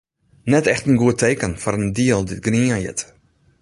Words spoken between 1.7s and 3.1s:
in deal dy’t grien hjit.